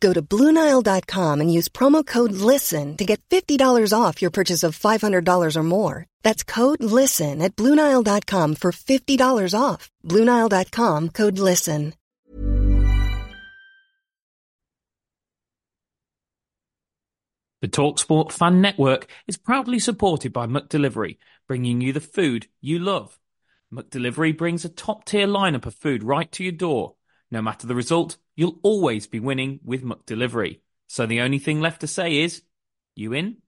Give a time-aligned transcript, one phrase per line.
[0.00, 4.78] Go to Bluenile.com and use promo code LISTEN to get $50 off your purchase of
[4.78, 6.06] $500 or more.
[6.22, 9.90] That's code LISTEN at Bluenile.com for $50 off.
[10.04, 11.94] Bluenile.com code LISTEN.
[17.62, 21.16] The Talksport Fan Network is proudly supported by McDelivery,
[21.48, 23.18] bringing you the food you love.
[23.72, 26.95] McDelivery brings a top tier lineup of food right to your door.
[27.30, 30.60] No matter the result, you'll always be winning with McDelivery.
[30.86, 32.42] So the only thing left to say is,
[32.94, 33.38] you in?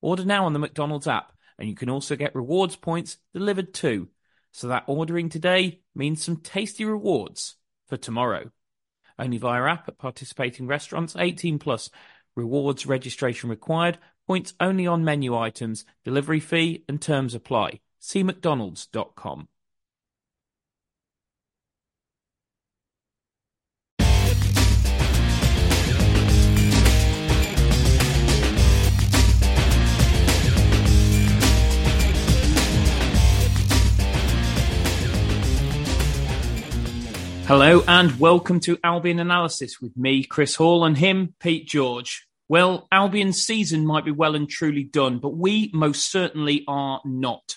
[0.00, 4.08] Order now on the McDonald's app, and you can also get rewards points delivered too.
[4.52, 7.56] So that ordering today means some tasty rewards
[7.88, 8.50] for tomorrow.
[9.18, 11.90] Only via app at participating restaurants, 18 plus.
[12.36, 13.98] Rewards registration required.
[14.26, 15.84] Points only on menu items.
[16.04, 17.80] Delivery fee and terms apply.
[18.00, 19.48] See mcdonalds.com.
[37.56, 42.26] Hello and welcome to Albion Analysis with me, Chris Hall, and him, Pete George.
[42.48, 47.54] Well, Albion's season might be well and truly done, but we most certainly are not.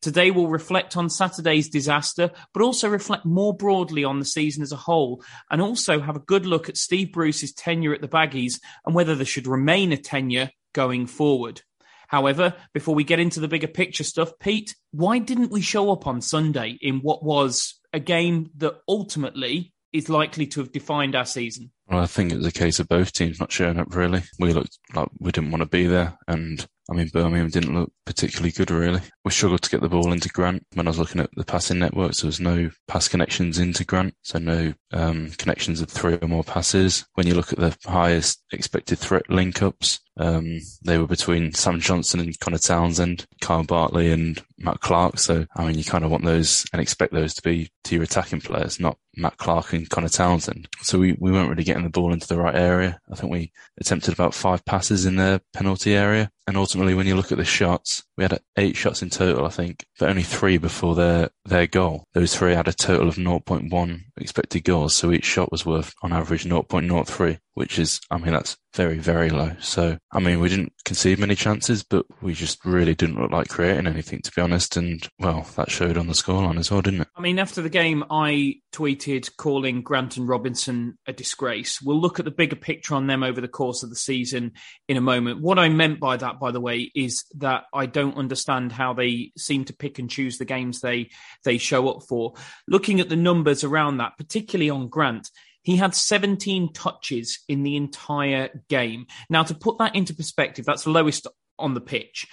[0.00, 4.72] Today we'll reflect on Saturday's disaster, but also reflect more broadly on the season as
[4.72, 8.58] a whole, and also have a good look at Steve Bruce's tenure at the Baggies
[8.84, 11.62] and whether there should remain a tenure going forward.
[12.08, 16.06] However, before we get into the bigger picture stuff, Pete, why didn't we show up
[16.06, 21.24] on Sunday in what was a game that ultimately is likely to have defined our
[21.24, 21.72] season?
[21.88, 24.22] Well, I think it was a case of both teams not showing up really.
[24.38, 27.92] We looked like we didn't want to be there and I mean, Birmingham didn't look
[28.04, 29.00] particularly good, really.
[29.24, 30.64] We struggled to get the ball into Grant.
[30.74, 34.14] When I was looking at the passing networks, there was no pass connections into Grant,
[34.22, 37.04] so no um, connections of three or more passes.
[37.14, 41.80] When you look at the highest expected threat link ups, um, they were between Sam
[41.80, 45.18] Johnstone and Conor Townsend, Kyle Bartley and Matt Clarke.
[45.18, 48.04] So, I mean, you kind of want those and expect those to be to your
[48.04, 50.68] attacking players, not Matt Clarke and Conor Townsend.
[50.82, 52.98] So we, we weren't really getting the ball into the right area.
[53.12, 56.30] I think we attempted about five passes in their penalty area.
[56.46, 59.50] And ultimately, when you look at the shots, we had eight shots in total, I
[59.50, 62.04] think, but only three before their, their goal.
[62.14, 64.94] Those three had a total of 0.1 expected goals.
[64.94, 69.30] So each shot was worth on average 0.03, which is, I mean, that's very, very
[69.30, 69.52] low.
[69.60, 73.48] So, I mean, we didn't concede many chances, but we just really didn't look like
[73.48, 74.76] creating anything, to be honest.
[74.76, 77.08] And, well, that showed on the scoreline as well, didn't it?
[77.16, 81.80] I mean, after the game, I tweeted calling Grant and Robinson a disgrace.
[81.80, 84.52] We'll look at the bigger picture on them over the course of the season
[84.86, 85.40] in a moment.
[85.40, 89.32] What I meant by that, by the way, is that I don't understand how they
[89.38, 91.08] seem to pick and choose the games they,
[91.42, 92.34] they show up for.
[92.68, 95.30] Looking at the numbers around that, particularly on Grant,
[95.66, 99.06] he had 17 touches in the entire game.
[99.28, 101.26] Now, to put that into perspective, that's the lowest
[101.58, 102.28] on the pitch.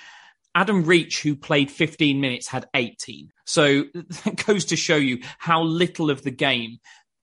[0.54, 3.32] Adam Reach, who played 15 minutes, had 18.
[3.48, 6.78] So that goes to show you how little of the game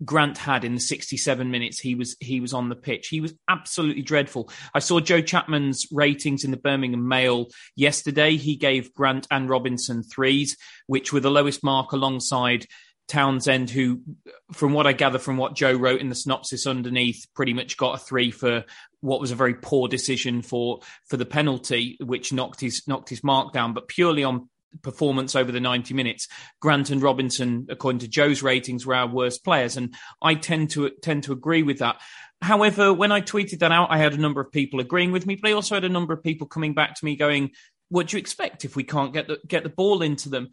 [0.05, 3.07] Grant had in the 67 minutes he was he was on the pitch.
[3.07, 4.51] He was absolutely dreadful.
[4.75, 8.37] I saw Joe Chapman's ratings in the Birmingham Mail yesterday.
[8.37, 10.57] He gave Grant and Robinson threes,
[10.89, 12.67] which were the lowest mark alongside
[13.11, 14.01] Townsend, who,
[14.53, 17.97] from what I gather from what Joe wrote in the synopsis underneath, pretty much got
[17.97, 18.65] a three for
[19.01, 23.25] what was a very poor decision for for the penalty, which knocked his knocked his
[23.25, 23.75] mark down.
[23.75, 24.49] But purely on
[24.83, 26.29] performance over the 90 minutes,
[26.61, 29.93] Grant and Robinson, according to Joe's ratings, were our worst players, and
[30.23, 32.01] I tend to tend to agree with that.
[32.41, 35.35] However, when I tweeted that out, I had a number of people agreeing with me,
[35.35, 37.51] but I also had a number of people coming back to me going,
[37.89, 40.51] "What do you expect if we can't get the get the ball into them?"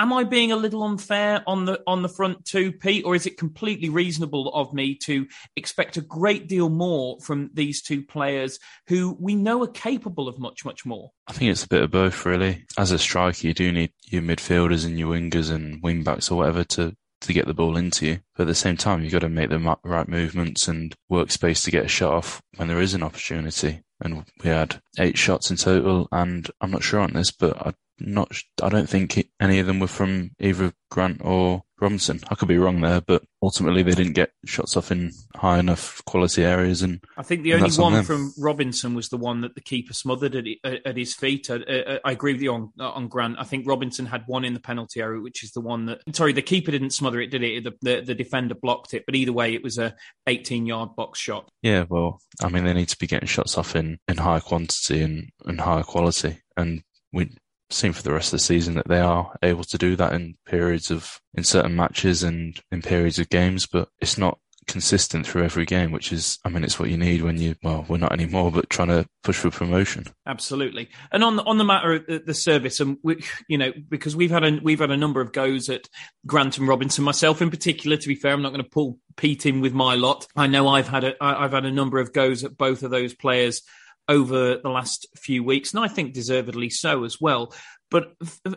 [0.00, 3.26] Am I being a little unfair on the on the front too, Pete, or is
[3.26, 5.26] it completely reasonable of me to
[5.56, 8.58] expect a great deal more from these two players
[8.88, 11.10] who we know are capable of much, much more?
[11.28, 12.64] I think it's a bit of both, really.
[12.78, 16.38] As a striker, you do need your midfielders and your wingers and wing backs or
[16.38, 18.20] whatever to to get the ball into you.
[18.34, 21.62] But at the same time, you've got to make the right movements and work space
[21.64, 23.82] to get a shot off when there is an opportunity.
[24.00, 27.74] And we had eight shots in total, and I'm not sure on this, but I
[28.00, 28.32] not.
[28.62, 32.20] I don't think any of them were from either Grant or Robinson.
[32.28, 36.02] I could be wrong there, but ultimately they didn't get shots off in high enough
[36.04, 36.82] quality areas.
[36.82, 39.94] And I think the only one on from Robinson was the one that the keeper
[39.94, 40.46] smothered at,
[40.86, 41.48] at his feet.
[41.50, 43.36] I, I, agree with you on on Grant.
[43.38, 46.02] I think Robinson had one in the penalty area, which is the one that.
[46.14, 47.64] Sorry, the keeper didn't smother it, did it?
[47.64, 49.04] The, the, the defender blocked it.
[49.06, 49.94] But either way, it was a
[50.26, 51.50] 18 yard box shot.
[51.62, 55.02] Yeah, well, I mean, they need to be getting shots off in in high quantity
[55.02, 56.38] and and higher quality.
[56.56, 56.82] And
[57.12, 57.30] we
[57.70, 60.36] seen for the rest of the season that they are able to do that in
[60.44, 65.42] periods of in certain matches and in periods of games, but it's not consistent through
[65.42, 68.12] every game, which is, I mean, it's what you need when you, well, we're not
[68.12, 70.06] anymore, but trying to push for promotion.
[70.26, 70.88] Absolutely.
[71.10, 74.30] And on the, on the matter of the service, and we, you know, because we've
[74.30, 75.88] had a, we've had a number of goes at
[76.24, 79.46] Grant and Robinson, myself in particular, to be fair, I'm not going to pull Pete
[79.46, 80.26] in with my lot.
[80.36, 83.12] I know I've had a, I've had a number of goes at both of those
[83.12, 83.62] players
[84.10, 87.54] over the last few weeks, and I think deservedly so as well.
[87.90, 88.12] But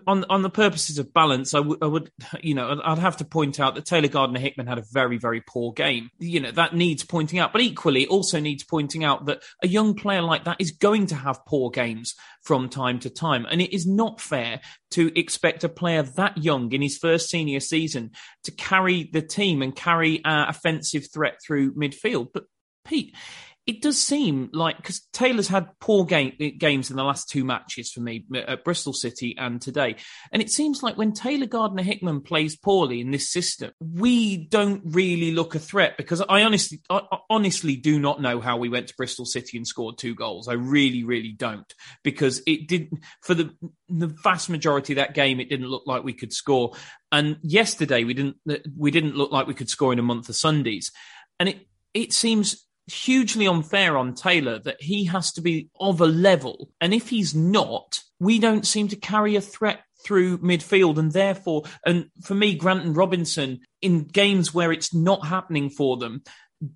[0.06, 2.12] on on the purposes of balance, I, w- I would,
[2.42, 5.42] you know, I'd have to point out that Taylor Gardner Hickman had a very, very
[5.42, 6.10] poor game.
[6.20, 9.96] You know, that needs pointing out, but equally also needs pointing out that a young
[9.96, 12.14] player like that is going to have poor games
[12.44, 13.48] from time to time.
[13.50, 14.62] And it is not fair
[14.92, 18.12] to expect a player that young in his first senior season
[18.44, 22.28] to carry the team and carry our offensive threat through midfield.
[22.34, 22.44] But
[22.86, 23.16] Pete,
[23.66, 27.92] it does seem like because Taylor's had poor game, games in the last two matches
[27.92, 29.96] for me at Bristol City and today,
[30.34, 34.82] and it seems like when Taylor Gardner Hickman plays poorly in this system, we don't
[34.84, 35.96] really look a threat.
[35.96, 39.66] Because I honestly, I honestly do not know how we went to Bristol City and
[39.66, 40.50] scored two goals.
[40.50, 41.74] I really, really don't,
[42.04, 43.52] because it didn't for the
[43.88, 45.40] the vast majority of that game.
[45.40, 46.74] It didn't look like we could score,
[47.14, 48.36] and yesterday we didn't
[48.78, 50.92] we didn't look like we could score in a month of Sundays,
[51.40, 56.06] and it it seems hugely unfair on Taylor that he has to be of a
[56.06, 56.70] level.
[56.82, 60.98] And if he's not, we don't seem to carry a threat through midfield.
[60.98, 65.98] And therefore, and for me, Grant and Robinson in games where it's not happening for
[65.98, 66.24] them,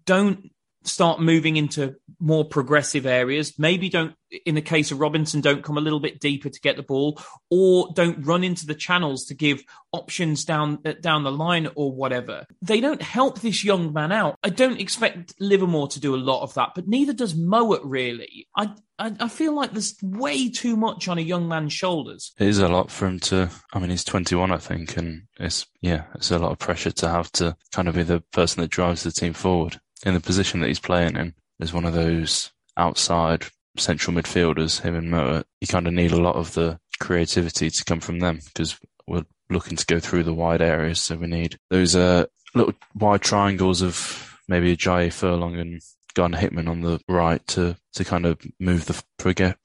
[0.05, 0.51] don't
[0.87, 3.57] start moving into more progressive areas.
[3.57, 6.75] Maybe don't, in the case of Robinson, don't come a little bit deeper to get
[6.75, 11.69] the ball, or don't run into the channels to give options down down the line
[11.75, 12.45] or whatever.
[12.61, 14.37] They don't help this young man out.
[14.43, 18.47] I don't expect Livermore to do a lot of that, but neither does Mowatt really.
[18.55, 22.33] I, I, I feel like there's way too much on a young man's shoulders.
[22.39, 23.49] It is a lot for him to.
[23.73, 27.09] I mean, he's 21, I think, and it's yeah, it's a lot of pressure to
[27.09, 30.59] have to kind of be the person that drives the team forward in the position
[30.59, 33.45] that he's playing in as one of those outside
[33.77, 37.85] central midfielders, him and Mowatt, you kind of need a lot of the creativity to
[37.85, 38.77] come from them because
[39.07, 41.01] we're looking to go through the wide areas.
[41.01, 45.81] So we need those uh, little wide triangles of maybe Ajayi Furlong and
[46.13, 49.01] Gardner Hickman on the right to, to kind of move the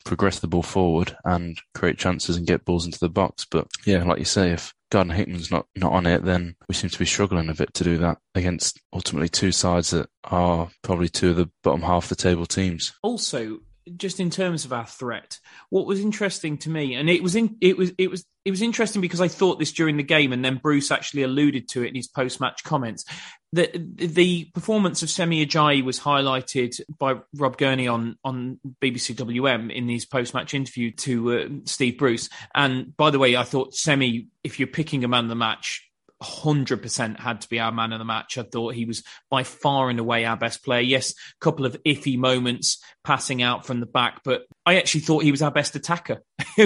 [0.04, 3.46] progress the ball forward and create chances and get balls into the box.
[3.50, 6.90] But yeah, like you say, if Gardner Hickman's not, not on it, then we seem
[6.90, 11.08] to be struggling a bit to do that against ultimately two sides that are probably
[11.08, 12.92] two of the bottom half of the table teams.
[13.02, 13.60] Also,
[13.96, 15.38] just in terms of our threat,
[15.70, 18.62] what was interesting to me, and it was in, it was it was it was
[18.62, 21.88] interesting because I thought this during the game, and then Bruce actually alluded to it
[21.88, 23.04] in his post match comments.
[23.52, 29.70] That the performance of Semi Ajayi was highlighted by Rob Gurney on on BBC WM
[29.70, 32.28] in his post match interview to uh, Steve Bruce.
[32.54, 35.91] And by the way, I thought Semi, if you're picking a man of the match,
[36.22, 38.38] 100% had to be our man of the match.
[38.38, 40.80] I thought he was by far and away our best player.
[40.80, 41.14] Yes, a
[41.44, 45.42] couple of iffy moments passing out from the back, but I actually thought he was
[45.42, 46.22] our best attacker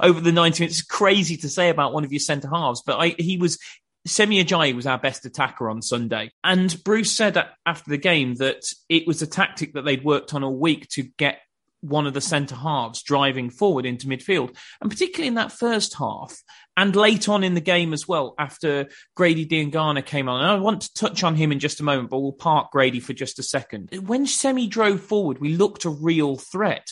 [0.00, 0.80] over the 90 minutes.
[0.80, 3.58] It's crazy to say about one of your centre halves, but I, he was.
[4.06, 6.30] Semi Ajayi was our best attacker on Sunday.
[6.44, 10.44] And Bruce said after the game that it was a tactic that they'd worked on
[10.44, 11.38] all week to get
[11.84, 14.56] one of the centre halves driving forward into midfield.
[14.80, 16.42] And particularly in that first half
[16.76, 20.40] and late on in the game as well, after Grady Diangana came on.
[20.40, 23.00] And I want to touch on him in just a moment, but we'll park Grady
[23.00, 23.90] for just a second.
[24.06, 26.88] When Semi drove forward, we looked a real threat.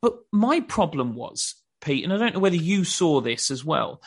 [0.00, 4.02] But my problem was, Pete, and I don't know whether you saw this as well,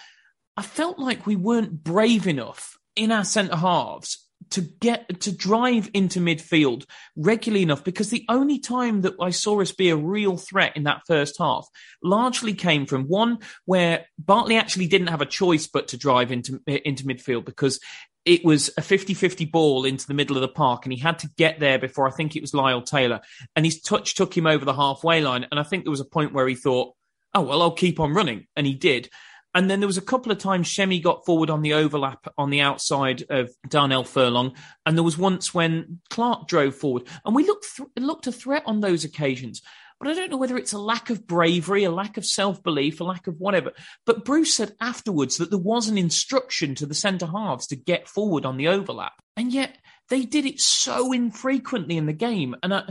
[0.55, 5.89] I felt like we weren't brave enough in our centre halves to get to drive
[5.93, 10.37] into midfield regularly enough because the only time that I saw us be a real
[10.37, 11.67] threat in that first half
[12.03, 16.61] largely came from one where Bartley actually didn't have a choice but to drive into
[16.67, 17.79] into midfield because
[18.25, 21.29] it was a 50-50 ball into the middle of the park and he had to
[21.37, 23.21] get there before I think it was Lyle Taylor
[23.55, 25.47] and his touch took him over the halfway line.
[25.49, 26.93] And I think there was a point where he thought
[27.33, 28.47] oh well I'll keep on running.
[28.55, 29.09] And he did
[29.59, 32.49] and then there was a couple of times Semi got forward on the overlap on
[32.49, 37.43] the outside of Darnell Furlong, and there was once when Clarke drove forward, and we
[37.43, 39.61] looked th- looked a threat on those occasions.
[39.99, 43.01] but I don't know whether it's a lack of bravery, a lack of self belief,
[43.01, 43.73] a lack of whatever.
[44.05, 48.07] But Bruce said afterwards that there was an instruction to the centre halves to get
[48.07, 49.11] forward on the overlap.
[49.35, 49.77] And yet
[50.09, 52.55] they did it so infrequently in the game.
[52.63, 52.83] And I,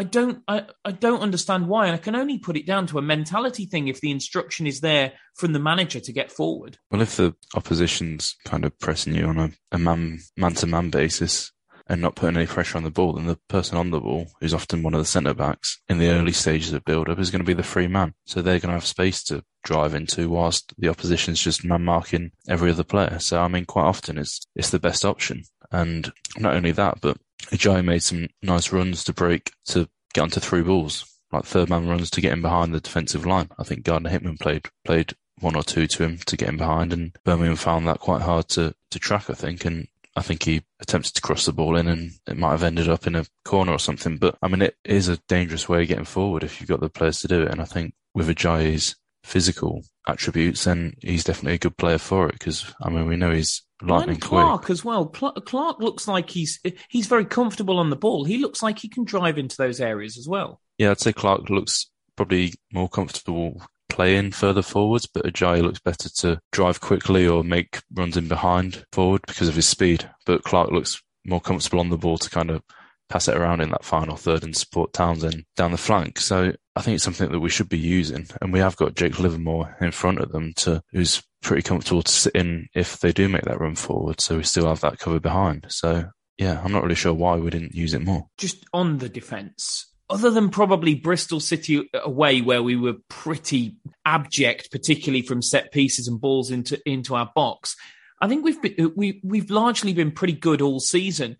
[0.00, 1.84] I don't I, I don't understand why.
[1.84, 4.80] And I can only put it down to a mentality thing if the instruction is
[4.80, 6.78] there from the manager to get forward.
[6.90, 10.88] Well, if the opposition's kind of pressing you on a, a man man to man
[10.88, 11.52] basis
[11.86, 14.54] and not putting any pressure on the ball, then the person on the ball, who's
[14.54, 17.42] often one of the centre backs in the early stages of build up, is going
[17.42, 18.14] to be the free man.
[18.24, 22.30] So they're going to have space to drive into whilst the opposition's just man marking
[22.48, 23.18] every other player.
[23.18, 25.42] So I mean quite often it's it's the best option.
[25.70, 30.40] And not only that, but Ajayi made some nice runs to break to get onto
[30.40, 33.48] through balls, like third man runs to get in behind the defensive line.
[33.58, 36.92] I think Gardner Hickman played played one or two to him to get in behind,
[36.92, 39.30] and Birmingham found that quite hard to to track.
[39.30, 42.52] I think, and I think he attempted to cross the ball in, and it might
[42.52, 44.18] have ended up in a corner or something.
[44.18, 46.88] But I mean, it is a dangerous way of getting forward if you've got the
[46.88, 47.50] players to do it.
[47.50, 52.32] And I think with Ajayi's physical attributes, then he's definitely a good player for it.
[52.32, 54.70] Because I mean, we know he's lightning and Clarke quick.
[54.70, 55.06] as well.
[55.06, 58.24] Clarke looks like he's he's very comfortable on the ball.
[58.24, 60.60] He looks like he can drive into those areas as well.
[60.78, 66.08] Yeah, I'd say Clarke looks probably more comfortable playing further forwards, but Ajayi looks better
[66.08, 70.08] to drive quickly or make runs in behind forward because of his speed.
[70.26, 72.62] But Clarke looks more comfortable on the ball to kind of
[73.10, 76.18] pass it around in that final third and support Townsend down the flank.
[76.18, 78.28] So I think it's something that we should be using.
[78.40, 82.12] And we have got Jake Livermore in front of them to who's pretty comfortable to
[82.12, 84.20] sit in if they do make that run forward.
[84.20, 85.66] So we still have that cover behind.
[85.68, 86.04] So
[86.38, 88.26] yeah, I'm not really sure why we didn't use it more.
[88.38, 93.76] Just on the defence, other than probably Bristol City away, where we were pretty
[94.06, 97.76] abject, particularly from set pieces and balls into into our box,
[98.20, 101.36] I think we've been, we we've largely been pretty good all season.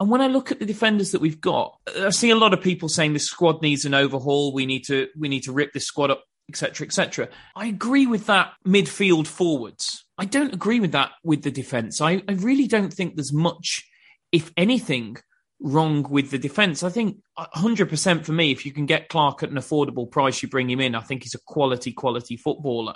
[0.00, 2.62] And when I look at the defenders that we've got, I see a lot of
[2.62, 4.54] people saying the squad needs an overhaul.
[4.54, 7.28] We need to we need to rip this squad up, etc., etc.
[7.54, 10.06] I agree with that midfield forwards.
[10.16, 12.00] I don't agree with that with the defence.
[12.00, 13.86] I, I really don't think there's much,
[14.32, 15.18] if anything,
[15.60, 16.82] wrong with the defence.
[16.82, 20.48] I think 100% for me, if you can get Clarke at an affordable price, you
[20.48, 20.94] bring him in.
[20.94, 22.94] I think he's a quality, quality footballer.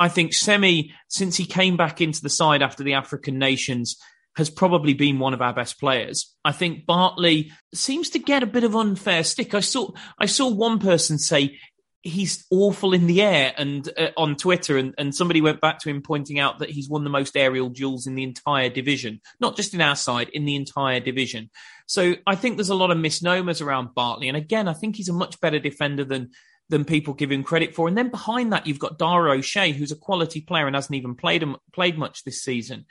[0.00, 3.96] I think Semi, since he came back into the side after the African nations,
[4.36, 6.34] has probably been one of our best players.
[6.44, 9.54] I think Bartley seems to get a bit of unfair stick.
[9.54, 11.58] I saw I saw one person say
[12.02, 15.88] he's awful in the air and uh, on Twitter and, and somebody went back to
[15.88, 19.56] him pointing out that he's won the most aerial duels in the entire division, not
[19.56, 21.48] just in our side, in the entire division.
[21.86, 24.28] So I think there's a lot of misnomers around Bartley.
[24.28, 26.30] And again, I think he's a much better defender than
[26.70, 27.88] than people give him credit for.
[27.88, 31.14] And then behind that, you've got Dara O'Shea, who's a quality player and hasn't even
[31.14, 32.86] played played much this season.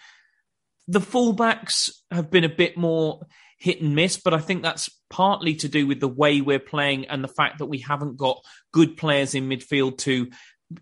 [0.88, 3.26] The fullbacks have been a bit more
[3.58, 7.06] hit and miss, but I think that's partly to do with the way we're playing
[7.06, 10.30] and the fact that we haven't got good players in midfield to,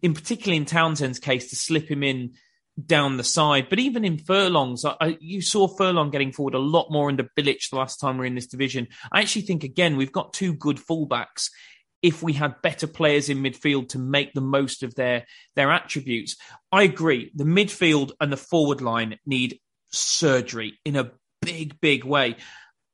[0.02, 2.34] in particularly in Townsend's case, to slip him in
[2.84, 3.68] down the side.
[3.70, 7.70] But even in Furlongs, I, you saw Furlong getting forward a lot more under Bilic
[7.70, 8.88] the last time we are in this division.
[9.12, 11.50] I actually think, again, we've got two good fullbacks
[12.02, 16.36] if we had better players in midfield to make the most of their their attributes.
[16.72, 17.32] I agree.
[17.36, 19.60] The midfield and the forward line need
[19.92, 22.38] surgery in a big, big way.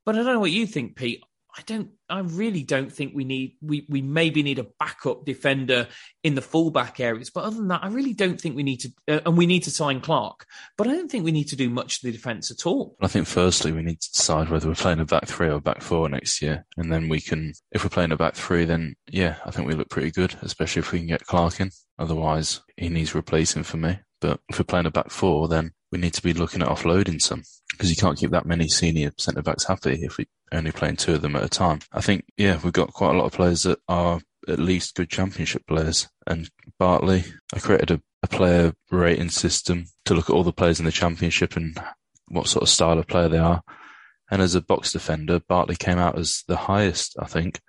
[0.06, 1.24] But I don't know what you think, Pete.
[1.58, 1.90] I don't.
[2.08, 3.58] I really don't think we need.
[3.62, 5.88] We we maybe need a backup defender
[6.24, 8.94] in the fullback areas, but other than that, I really don't think we need to.
[9.08, 10.46] Uh, and we need to sign Clarke,
[10.78, 12.96] but I don't think we need to do much to the defence at all.
[13.02, 15.82] I think firstly we need to decide whether we're playing a back three or back
[15.82, 17.54] four next year, and then we can.
[17.72, 20.82] If we're playing a back three, then yeah, I think we look pretty good, especially
[20.82, 21.72] if we can get Clarke in.
[21.98, 23.98] Otherwise, he needs replacing for me.
[24.22, 27.22] But if we're playing a back four, then we need to be looking at offloading
[27.22, 30.96] some because you can't keep that many senior centre backs happy if we're only playing
[30.96, 31.80] two of them at a time.
[31.92, 35.10] I think, yeah, we've got quite a lot of players that are at least good
[35.10, 36.08] championship players.
[36.26, 40.80] And Bartley, I created a, a player rating system to look at all the players
[40.80, 41.78] in the championship and
[42.30, 43.62] what sort of style of player they are.
[44.30, 47.62] And as a box defender, Bartley came out as the highest, I think.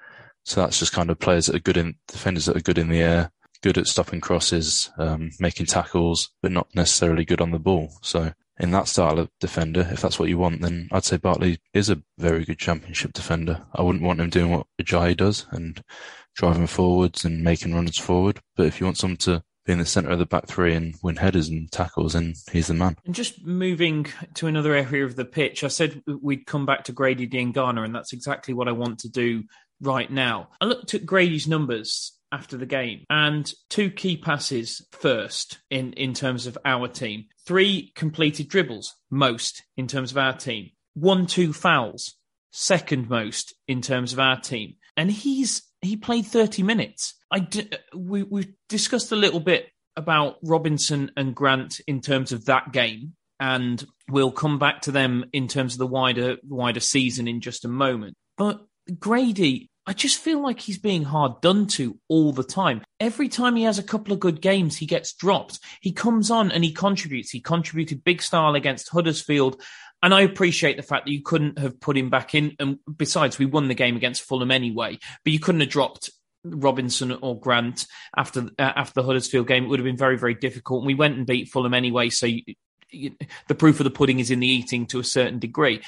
[0.44, 2.88] So that's just kind of players that are good in defenders that are good in
[2.88, 3.30] the air,
[3.62, 7.90] good at stopping crosses, um, making tackles, but not necessarily good on the ball.
[8.02, 11.60] So in that style of defender, if that's what you want, then I'd say Bartley
[11.72, 13.62] is a very good championship defender.
[13.74, 15.82] I wouldn't want him doing what Ajayi does and
[16.34, 18.40] driving forwards and making runs forward.
[18.56, 20.94] But if you want someone to be in the centre of the back three and
[21.02, 22.96] win headers and tackles, then he's the man.
[23.04, 26.92] And just moving to another area of the pitch, I said we'd come back to
[26.92, 29.44] Grady Diangana, and that's exactly what I want to do
[29.80, 30.48] right now.
[30.60, 33.04] I looked at Grady's numbers after the game.
[33.10, 37.26] And two key passes first in, in terms of our team.
[37.46, 40.70] Three completed dribbles, most in terms of our team.
[40.94, 42.14] One, two fouls,
[42.50, 44.74] second most in terms of our team.
[44.96, 47.14] And he's he played 30 minutes.
[47.30, 52.46] I d- we we discussed a little bit about Robinson and Grant in terms of
[52.46, 57.28] that game, and we'll come back to them in terms of the wider wider season
[57.28, 58.16] in just a moment.
[58.36, 58.60] But
[58.98, 62.82] Grady, I just feel like he's being hard done to all the time.
[63.00, 65.60] Every time he has a couple of good games, he gets dropped.
[65.80, 67.30] He comes on and he contributes.
[67.30, 69.62] He contributed big style against Huddersfield.
[70.02, 72.54] And I appreciate the fact that you couldn't have put him back in.
[72.60, 76.10] And besides, we won the game against Fulham anyway, but you couldn't have dropped
[76.44, 79.64] Robinson or Grant after uh, after the Huddersfield game.
[79.64, 80.82] It would have been very very difficult.
[80.82, 82.42] And we went and beat Fulham anyway, so you,
[82.90, 83.12] you,
[83.48, 85.80] the proof of the pudding is in the eating to a certain degree.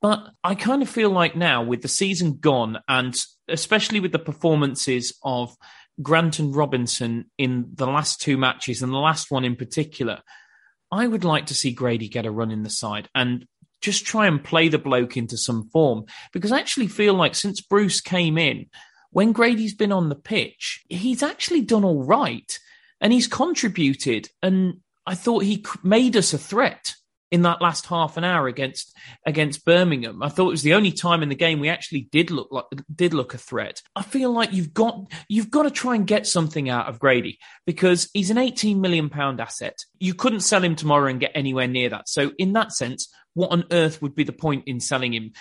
[0.00, 3.14] But I kind of feel like now, with the season gone, and
[3.52, 5.56] especially with the performances of
[6.00, 10.22] Grant and Robinson in the last two matches, and the last one in particular,
[10.90, 13.46] I would like to see Grady get a run in the side and
[13.80, 16.04] just try and play the bloke into some form.
[16.32, 18.66] Because I actually feel like since Bruce came in,
[19.10, 22.58] when Grady's been on the pitch, he's actually done all right
[23.00, 24.28] and he's contributed.
[24.42, 26.94] And I thought he made us a threat
[27.32, 28.94] in that last half an hour against
[29.26, 30.22] against Birmingham.
[30.22, 32.66] I thought it was the only time in the game we actually did look like
[32.94, 33.80] did look a threat.
[33.96, 37.38] I feel like you've got you've got to try and get something out of Grady
[37.66, 39.78] because he's an 18 million pound asset.
[39.98, 42.08] You couldn't sell him tomorrow and get anywhere near that.
[42.08, 45.32] So in that sense, what on earth would be the point in selling him?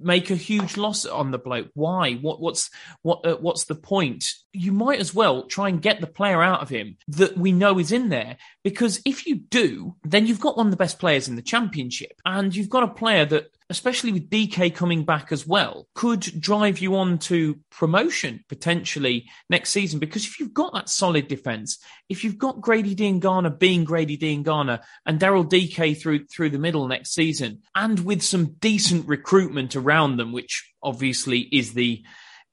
[0.00, 1.68] Make a huge loss on the bloke.
[1.74, 2.14] Why?
[2.14, 2.40] What?
[2.40, 2.70] What's
[3.02, 3.26] what?
[3.26, 4.24] Uh, what's the point?
[4.52, 7.78] You might as well try and get the player out of him that we know
[7.78, 8.36] is in there.
[8.64, 12.20] Because if you do, then you've got one of the best players in the championship,
[12.24, 16.78] and you've got a player that especially with Dike coming back as well, could drive
[16.78, 19.98] you on to promotion potentially next season.
[19.98, 24.80] Because if you've got that solid defence, if you've got Grady Diangana being Grady Diangana
[25.04, 30.16] and Daryl Dike through through the middle next season, and with some decent recruitment around
[30.16, 32.02] them, which obviously is the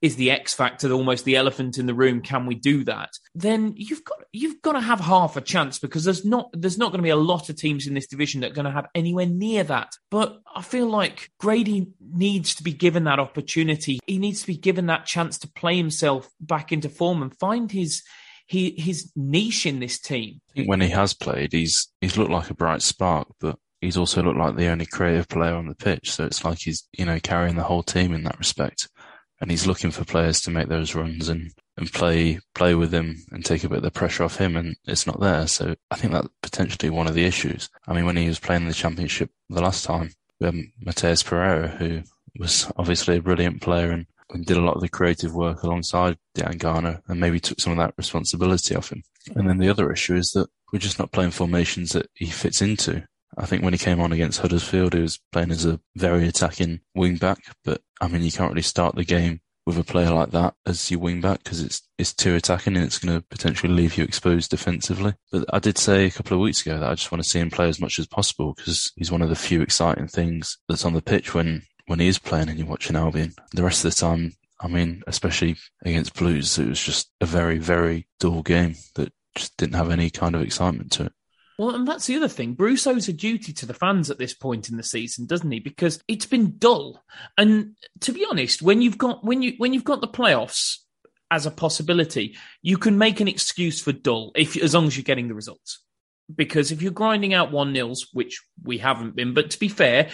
[0.02, 2.20] is the X factor, almost the elephant in the room.
[2.20, 3.10] Can we do that?
[3.34, 6.90] Then you've got you've got to have half a chance because there's not there's not
[6.90, 8.88] going to be a lot of teams in this division that are going to have
[8.94, 9.92] anywhere near that.
[10.10, 13.98] But I feel like Grady needs to be given that opportunity.
[14.06, 17.70] He needs to be given that chance to play himself back into form and find
[17.72, 18.02] his
[18.46, 20.40] he, his niche in this team.
[20.66, 24.38] When he has played, he's he's looked like a bright spark, but he's also looked
[24.38, 26.12] like the only creative player on the pitch.
[26.12, 28.88] So it's like he's you know carrying the whole team in that respect
[29.40, 33.24] and he's looking for players to make those runs and, and play play with him
[33.30, 35.46] and take a bit of the pressure off him, and it's not there.
[35.46, 37.68] So I think that's potentially one of the issues.
[37.86, 40.54] I mean, when he was playing in the championship the last time, um, we had
[40.84, 42.02] Matheus Pereira, who
[42.38, 46.18] was obviously a brilliant player and, and did a lot of the creative work alongside
[46.36, 49.02] Diangana and maybe took some of that responsibility off him.
[49.34, 52.60] And then the other issue is that we're just not playing formations that he fits
[52.60, 53.06] into.
[53.38, 56.80] I think when he came on against Huddersfield, he was playing as a very attacking
[56.94, 57.38] wing back.
[57.64, 60.90] But I mean, you can't really start the game with a player like that as
[60.90, 64.04] your wing back because it's it's too attacking and it's going to potentially leave you
[64.04, 65.14] exposed defensively.
[65.32, 67.40] But I did say a couple of weeks ago that I just want to see
[67.40, 70.84] him play as much as possible because he's one of the few exciting things that's
[70.84, 73.34] on the pitch when when he is playing and you're watching Albion.
[73.52, 77.58] The rest of the time, I mean, especially against Blues, it was just a very
[77.58, 81.12] very dull game that just didn't have any kind of excitement to it.
[81.58, 82.52] Well, and that's the other thing.
[82.52, 85.58] Bruce owes a duty to the fans at this point in the season, doesn't he?
[85.58, 87.02] Because it's been dull.
[87.38, 90.78] And to be honest, when you've got when you when you've got the playoffs
[91.30, 95.04] as a possibility, you can make an excuse for dull if as long as you're
[95.04, 95.82] getting the results.
[96.34, 100.10] Because if you're grinding out one nils, which we haven't been, but to be fair,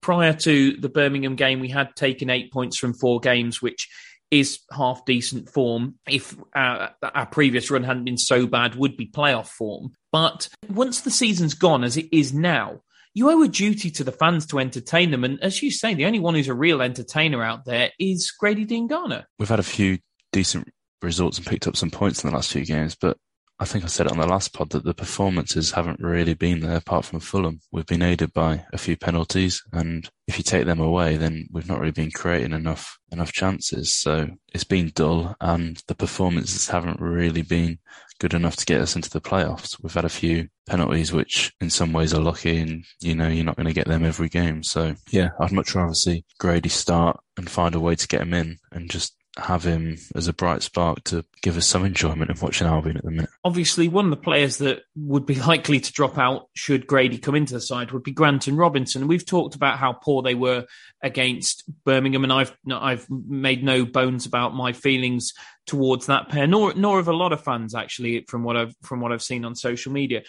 [0.00, 3.88] prior to the Birmingham game, we had taken eight points from four games, which
[4.30, 5.96] is half decent form.
[6.08, 9.92] If uh, our previous run hadn't been so bad, would be playoff form.
[10.12, 12.80] But once the season's gone, as it is now,
[13.14, 15.24] you owe a duty to the fans to entertain them.
[15.24, 18.64] And as you say, the only one who's a real entertainer out there is Grady
[18.66, 19.24] Diangana.
[19.38, 19.98] We've had a few
[20.32, 20.68] decent
[21.02, 23.16] results and picked up some points in the last few games, but
[23.60, 26.60] I think I said it on the last pod that the performances haven't really been
[26.60, 27.60] there apart from Fulham.
[27.70, 31.68] We've been aided by a few penalties and if you take them away, then we've
[31.68, 33.92] not really been creating enough, enough chances.
[33.92, 37.78] So it's been dull and the performances haven't really been
[38.18, 39.76] good enough to get us into the playoffs.
[39.82, 43.44] We've had a few penalties, which in some ways are lucky and, you know, you're
[43.44, 44.62] not going to get them every game.
[44.62, 48.32] So yeah, I'd much rather see Grady start and find a way to get him
[48.32, 52.42] in and just have him as a bright spark to give us some enjoyment of
[52.42, 53.30] watching Albion at the minute.
[53.44, 57.36] Obviously, one of the players that would be likely to drop out should Grady come
[57.36, 59.06] into the side would be Grant and Robinson.
[59.06, 60.66] We've talked about how poor they were
[61.02, 65.32] against Birmingham, and I've I've made no bones about my feelings
[65.66, 69.00] towards that pair, nor nor of a lot of fans actually from what I've from
[69.00, 70.22] what I've seen on social media.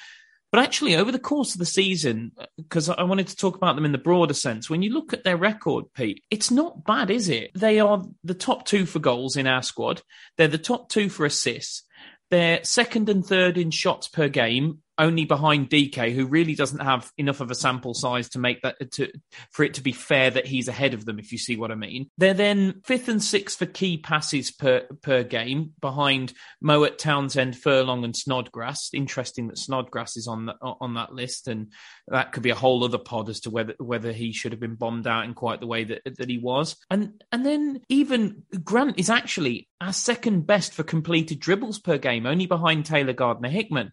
[0.52, 3.86] But actually, over the course of the season, because I wanted to talk about them
[3.86, 7.30] in the broader sense, when you look at their record, Pete, it's not bad, is
[7.30, 7.52] it?
[7.56, 10.02] They are the top two for goals in our squad.
[10.38, 11.84] They're the top two for assists.
[12.32, 17.12] They're second and third in shots per game, only behind Dike, who really doesn't have
[17.18, 19.12] enough of a sample size to make that to
[19.52, 21.20] for it to be fair that he's ahead of them.
[21.20, 24.88] If you see what I mean, they're then fifth and sixth for key passes per
[25.02, 28.90] per game, behind Mowatt, Townsend, Furlong, and Snodgrass.
[28.94, 31.72] Interesting that Snodgrass is on the, on that list, and
[32.08, 34.76] that could be a whole other pod as to whether whether he should have been
[34.76, 36.76] bombed out in quite the way that that he was.
[36.90, 42.26] And and then even Grant is actually our second best for completed dribbles per game,
[42.26, 43.92] only behind Taylor Gardner Hickman.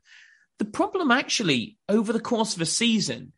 [0.59, 3.33] The problem, actually, over the course of a season,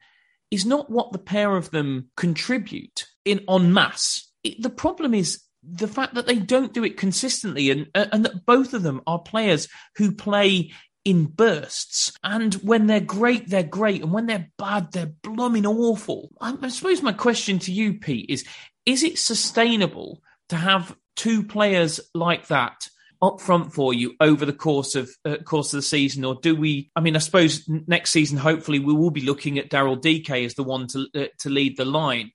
[0.51, 4.33] is not what the pair of them contribute in en masse.
[4.43, 8.25] It, the problem is the fact that they don't do it consistently, and uh, and
[8.25, 10.73] that both of them are players who play
[11.05, 12.13] in bursts.
[12.23, 16.31] And when they're great, they're great, and when they're bad, they're blooming awful.
[16.41, 18.45] I, I suppose my question to you, Pete, is:
[18.87, 22.89] Is it sustainable to have two players like that?
[23.23, 26.57] Up front for you over the course of uh, course of the season, or do
[26.57, 26.91] we?
[26.97, 30.55] I mean, I suppose next season, hopefully, we will be looking at Daryl Dike as
[30.55, 32.33] the one to uh, to lead the line.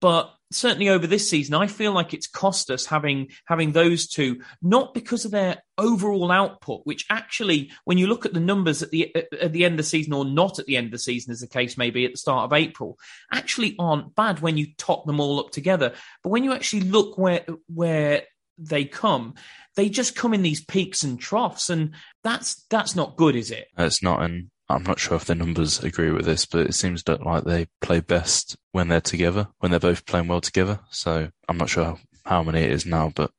[0.00, 4.40] But certainly over this season, I feel like it's cost us having having those two,
[4.62, 8.90] not because of their overall output, which actually, when you look at the numbers at
[8.90, 11.32] the at the end of the season, or not at the end of the season,
[11.32, 12.98] as the case may be at the start of April,
[13.32, 15.92] actually aren't bad when you top them all up together.
[16.22, 18.22] But when you actually look where where
[18.60, 19.34] they come,
[19.76, 23.68] they just come in these peaks and troughs, and that's that's not good, is it?
[23.78, 27.02] It's not, and I'm not sure if the numbers agree with this, but it seems
[27.04, 30.80] that like they play best when they're together, when they're both playing well together.
[30.90, 33.30] So I'm not sure how many it is now, but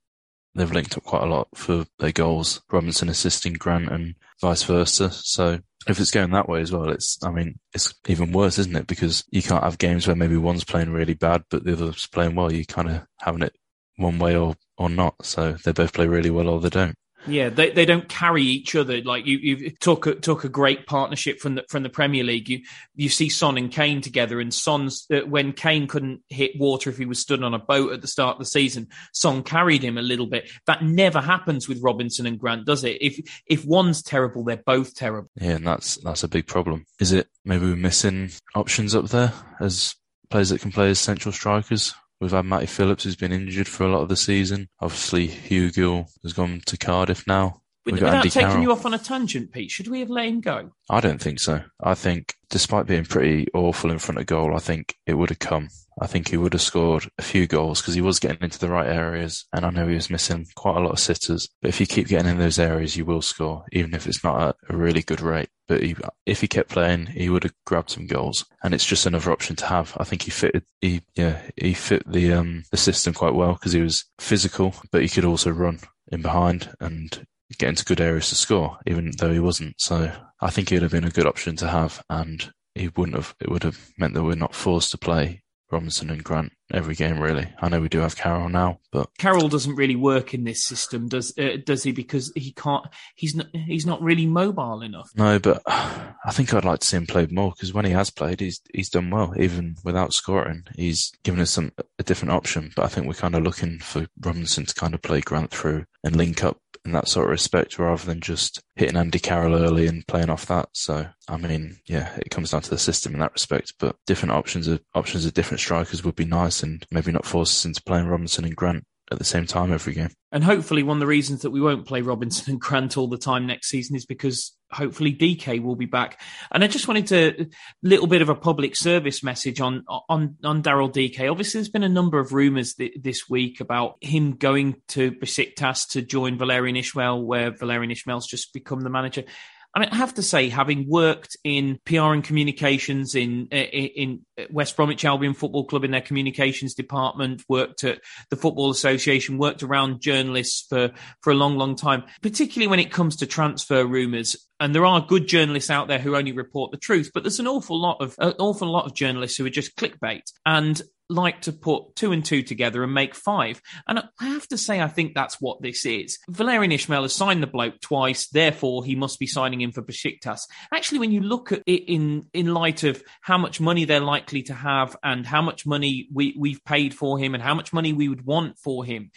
[0.55, 2.61] they've linked up quite a lot for their goals.
[2.71, 5.11] Robinson assisting Grant and vice versa.
[5.11, 8.75] So if it's going that way as well, it's, I mean, it's even worse, isn't
[8.75, 8.87] it?
[8.87, 12.35] Because you can't have games where maybe one's playing really bad, but the other's playing
[12.35, 12.51] well.
[12.51, 13.55] You kind of having it
[14.01, 15.25] one way or, or not.
[15.25, 16.95] So they both play really well or they don't.
[17.27, 19.01] Yeah, they, they don't carry each other.
[19.01, 22.49] Like you you took a, took a great partnership from the from the Premier League.
[22.49, 22.61] You
[22.95, 26.97] you see Son and Kane together, and Son's uh, when Kane couldn't hit water if
[26.97, 29.97] he was stood on a boat at the start of the season, Son carried him
[29.97, 30.49] a little bit.
[30.65, 32.97] That never happens with Robinson and Grant, does it?
[33.01, 35.29] If if one's terrible, they're both terrible.
[35.35, 36.85] Yeah, and that's that's a big problem.
[36.99, 39.95] Is it maybe we're missing options up there as
[40.31, 41.93] players that can play as central strikers?
[42.21, 44.69] We've had Matty Phillips who's been injured for a lot of the season.
[44.79, 47.61] Obviously, Hugill has gone to Cardiff now.
[47.83, 48.61] Without Andy taking Carroll.
[48.61, 50.71] you off on a tangent, Pete, should we have let him go?
[50.87, 51.63] I don't think so.
[51.81, 55.39] I think, despite being pretty awful in front of goal, I think it would have
[55.39, 55.69] come.
[55.99, 58.69] I think he would have scored a few goals because he was getting into the
[58.69, 61.49] right areas, and I know he was missing quite a lot of sitters.
[61.61, 64.41] But if you keep getting in those areas, you will score, even if it's not
[64.41, 65.49] at a really good rate.
[65.67, 69.05] But he, if he kept playing, he would have grabbed some goals, and it's just
[69.05, 69.95] another option to have.
[69.97, 73.73] I think he fitted, he yeah, he fit the um the system quite well because
[73.73, 75.79] he was physical, but he could also run
[76.11, 77.25] in behind and
[77.57, 79.79] get into good areas to score, even though he wasn't.
[79.79, 83.17] So I think he would have been a good option to have, and he wouldn't
[83.17, 83.35] have.
[83.39, 87.19] It would have meant that we're not forced to play Robinson and Grant every game.
[87.19, 90.63] Really, I know we do have Carroll now, but Carroll doesn't really work in this
[90.63, 91.91] system, does uh, does he?
[91.91, 92.85] Because he can't.
[93.15, 93.47] He's not.
[93.53, 95.09] He's not really mobile enough.
[95.15, 98.09] No, but I think I'd like to see him play more because when he has
[98.09, 100.63] played, he's he's done well, even without scoring.
[100.75, 102.71] He's given us some a different option.
[102.75, 105.85] But I think we're kind of looking for Robinson to kind of play Grant through
[106.03, 109.87] and link up in that sort of respect rather than just hitting Andy Carroll early
[109.87, 110.69] and playing off that.
[110.73, 114.33] So, I mean, yeah, it comes down to the system in that respect, but different
[114.33, 117.83] options of options of different strikers would be nice and maybe not force us into
[117.83, 120.09] playing Robinson and Grant at the same time every game.
[120.31, 123.17] And hopefully, one of the reasons that we won't play Robinson and Grant all the
[123.17, 126.21] time next season is because hopefully Dike will be back.
[126.51, 127.47] And I just wanted to
[127.83, 131.29] little bit of a public service message on on on Daryl Dike.
[131.29, 135.89] Obviously, there's been a number of rumours th- this week about him going to Besiktas
[135.89, 139.23] to join Valérien Ismaël, where Valérien Ismaël's just become the manager.
[139.73, 144.75] I mean, I have to say, having worked in PR and communications in in West
[144.75, 150.01] Bromwich Albion Football Club in their communications department, worked at the Football Association, worked around
[150.01, 154.35] journalists for for a long, long time, particularly when it comes to transfer rumours.
[154.59, 157.47] And there are good journalists out there who only report the truth, but there's an
[157.47, 160.23] awful lot of an awful lot of journalists who are just clickbait.
[160.45, 160.81] And
[161.11, 163.61] like to put two and two together and make five.
[163.87, 166.17] And I have to say, I think that's what this is.
[166.29, 170.41] Valérien Ismaël has signed the bloke twice, therefore he must be signing in for Besiktas.
[170.73, 174.43] Actually, when you look at it in, in light of how much money they're likely
[174.43, 177.93] to have and how much money we, we've paid for him and how much money
[177.93, 179.11] we would want for him,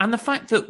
[0.00, 0.66] and the fact that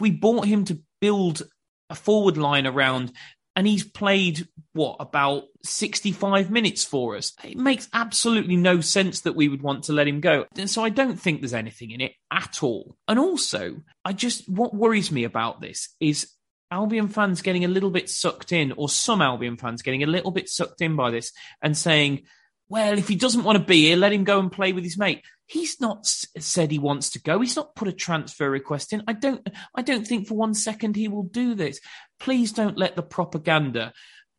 [0.00, 1.42] we bought him to build
[1.88, 3.12] a forward line around
[3.56, 7.32] and he's played what about 65 minutes for us.
[7.42, 10.44] It makes absolutely no sense that we would want to let him go.
[10.56, 12.96] And so I don't think there's anything in it at all.
[13.08, 16.30] And also, I just what worries me about this is
[16.70, 20.30] Albion fans getting a little bit sucked in, or some Albion fans getting a little
[20.30, 22.24] bit sucked in by this and saying,
[22.68, 24.98] well, if he doesn't want to be here, let him go and play with his
[24.98, 25.24] mate.
[25.46, 27.40] He's not said he wants to go.
[27.40, 29.04] He's not put a transfer request in.
[29.06, 31.80] I don't, I don't think for one second he will do this.
[32.18, 33.92] Please don't let the propaganda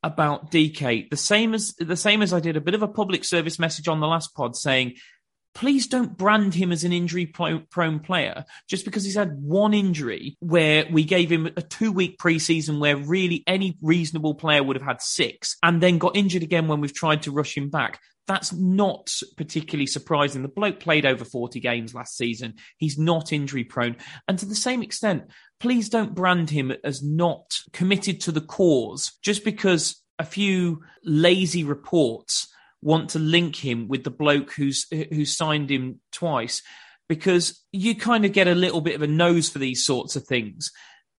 [0.04, 3.24] about Dike, the same as the same as I did a bit of a public
[3.24, 4.96] service message on the last pod saying
[5.58, 10.38] please don't brand him as an injury prone player just because he's had one injury
[10.39, 14.86] where we gave him a two week preseason where really any reasonable player would have
[14.86, 18.00] had six and then got injured again when we've tried to rush him back.
[18.28, 20.43] That's not particularly surprising.
[20.43, 22.54] The bloke played over 40 games last season.
[22.78, 23.96] He's not injury prone.
[24.28, 25.24] And to the same extent,
[25.60, 31.63] please don't brand him as not committed to the cause just because a few lazy
[31.63, 32.48] reports
[32.82, 36.62] want to link him with the bloke who's who signed him twice
[37.10, 40.26] because you kind of get a little bit of a nose for these sorts of
[40.26, 40.72] things.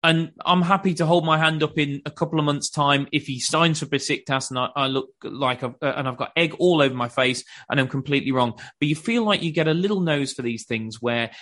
[0.04, 3.26] And I'm happy to hold my hand up in a couple of months' time if
[3.26, 6.54] he signs for Besiktas and I, I look like I've, uh, and I've got egg
[6.60, 8.52] all over my face and I'm completely wrong.
[8.78, 11.32] But you feel like you get a little nose for these things where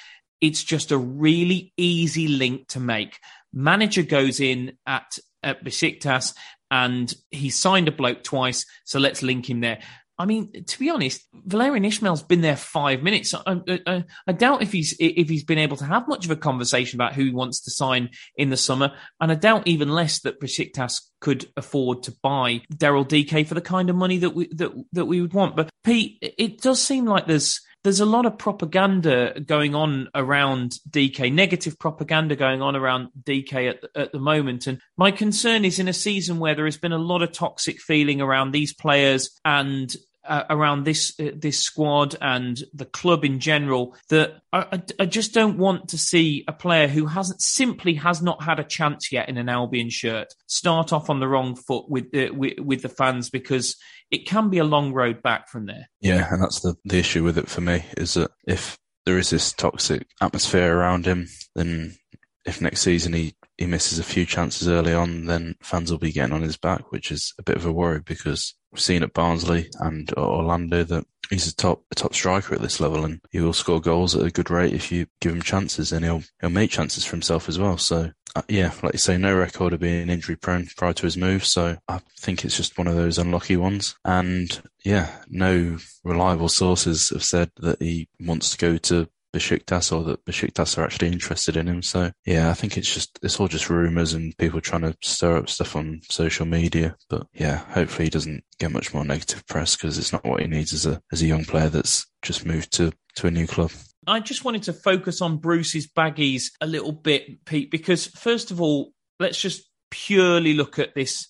[0.41, 3.19] it's just a really easy link to make.
[3.53, 6.35] Manager goes in at at Besiktas
[6.71, 9.81] and he signed a bloke twice, so let's link him there.
[10.19, 13.35] I mean, to be honest, Valérien Ismaël's been there five minutes.
[13.35, 16.37] I, I, I, doubt if he's if he's been able to have much of a
[16.37, 20.21] conversation about who he wants to sign in the summer, and I doubt even less
[20.21, 24.49] that Besiktas could afford to buy Daryl Dike for the kind of money that we
[24.55, 25.55] that that we would want.
[25.55, 30.81] But Pete, it does seem like there's there's a lot of propaganda going on around
[30.91, 34.67] Dike, negative propaganda going on around Dike at, at the moment.
[34.67, 37.79] And my concern is in a season where there has been a lot of toxic
[37.79, 39.95] feeling around these players and
[40.27, 45.33] uh, around this uh, this squad and the club in general that I, I, just
[45.35, 49.29] don't want to see a player who hasn't simply has not had a chance yet
[49.29, 52.89] in an Albion shirt start off on the wrong foot with the, with, with the
[52.89, 53.77] fans because
[54.11, 55.89] it can be a long road back from there.
[56.01, 59.31] Yeah, and that's the the issue with it for me is that if there is
[59.31, 61.97] this toxic atmosphere around him, then
[62.45, 66.13] if next season he he misses a few chances early on, then fans will be
[66.13, 69.15] getting on his back, which is a bit of a worry because we've seen at
[69.15, 73.41] Barnsley and Orlando that he's a top a top striker at this level, and he
[73.41, 76.51] will score goals at a good rate if you give him chances, and he'll he'll
[76.51, 77.79] make chances for himself as well.
[77.79, 81.17] So uh, yeah, like you say, no record of being injury prone prior to his
[81.17, 83.97] move, so I think it's just one of those unlucky ones.
[84.05, 90.03] And yeah, no reliable sources have said that he wants to go to Besiktas or
[90.05, 91.83] that Besiktas are actually interested in him.
[91.83, 95.37] So yeah, I think it's just it's all just rumours and people trying to stir
[95.37, 96.97] up stuff on social media.
[97.11, 100.47] But yeah, hopefully he doesn't get much more negative press because it's not what he
[100.47, 103.73] needs as a as a young player that's just moved to to a new club.
[104.07, 108.61] I just wanted to focus on Bruce's baggies a little bit, Pete, because first of
[108.61, 111.29] all, let's just purely look at this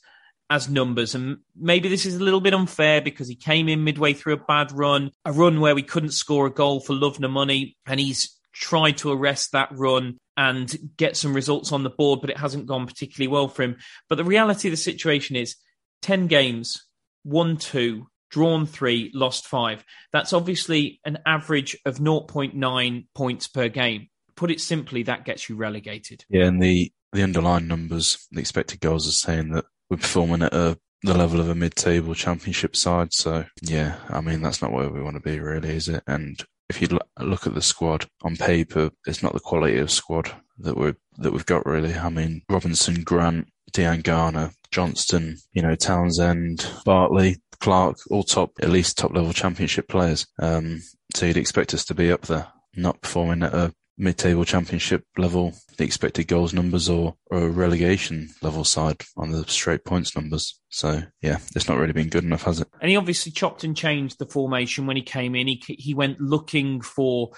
[0.50, 1.14] as numbers.
[1.14, 4.44] And maybe this is a little bit unfair because he came in midway through a
[4.44, 8.00] bad run, a run where we couldn't score a goal for love nor money, and
[8.00, 12.38] he's tried to arrest that run and get some results on the board, but it
[12.38, 13.76] hasn't gone particularly well for him.
[14.09, 15.56] But the reality of the situation is
[16.02, 16.85] 10 games,
[17.24, 19.85] won two, drawn three, lost five.
[20.12, 24.09] That's obviously an average of 0.9 points per game.
[24.37, 26.24] Put it simply, that gets you relegated.
[26.28, 30.55] Yeah, and the the underlying numbers, the expected goals are saying that we're performing at
[30.55, 33.12] a, the level of a mid-table championship side.
[33.12, 36.03] So yeah, I mean that's not where we want to be, really, is it?
[36.07, 40.33] And if you look at the squad on paper, it's not the quality of squad
[40.59, 41.94] that we that we've got really.
[41.94, 48.99] I mean Robinson, Grant, Diangana, Johnstone, you know Townsend, Bartley, Clarke, all top at least
[48.99, 50.27] top level championship players.
[50.40, 50.83] Um,
[51.14, 55.54] so you'd expect us to be up there, not performing at a mid-table championship level,
[55.78, 60.61] the expected goals numbers, or, or a relegation level side on the straight points numbers.
[60.68, 62.68] So yeah, it's not really been good enough, has it?
[62.80, 65.46] And he obviously chopped and changed the formation when he came in.
[65.46, 67.30] He he went looking for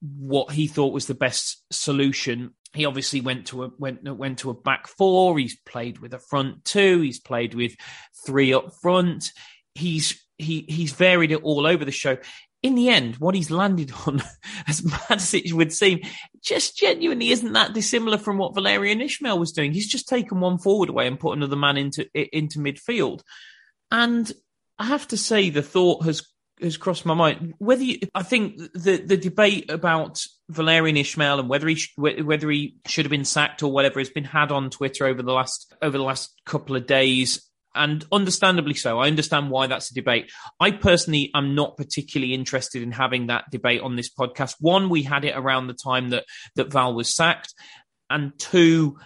[0.00, 2.54] what he thought was the best solution.
[2.72, 5.38] He obviously went to a went went to a back four.
[5.38, 7.00] He's played with a front two.
[7.00, 7.74] He's played with
[8.26, 9.32] three up front.
[9.74, 12.18] He's he he's varied it all over the show
[12.66, 14.20] in the end, what he's landed on,
[14.66, 16.00] as mad as it would seem,
[16.42, 19.72] just genuinely isn't that dissimilar from what Valérien Ismaël was doing.
[19.72, 23.22] He's just taken one forward away and put another man into into midfield.
[23.90, 24.30] And
[24.78, 26.26] I have to say, the thought has
[26.60, 31.48] has crossed my mind whether you, I think the the debate about Valérien Ismaël and
[31.48, 34.70] whether he sh- whether he should have been sacked or whatever has been had on
[34.70, 37.45] Twitter over the last over the last couple of days
[37.76, 38.98] and understandably so.
[38.98, 40.30] I understand why that's a debate.
[40.60, 44.56] I personally am not particularly interested in having that debate on this podcast.
[44.60, 46.24] One, we had it around the time that
[46.56, 47.54] that Val was sacked,
[48.10, 48.98] and two,